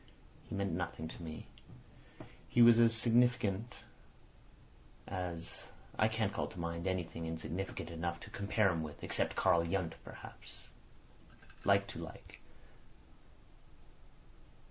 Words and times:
He 0.49 0.55
meant 0.55 0.71
nothing 0.73 1.09
to 1.09 1.21
me. 1.21 1.45
He 2.49 2.63
was 2.63 2.79
as 2.79 2.85
insignificant 2.91 3.75
as—I 5.07 6.07
can't 6.07 6.33
call 6.33 6.47
to 6.47 6.59
mind 6.59 6.87
anything 6.87 7.27
insignificant 7.27 7.91
enough 7.91 8.19
to 8.21 8.31
compare 8.31 8.71
him 8.71 8.81
with—except 8.81 9.35
Karl 9.35 9.63
Yundt 9.63 9.93
perhaps. 10.03 10.69
Like 11.65 11.85
to 11.89 11.99
like. 11.99 12.39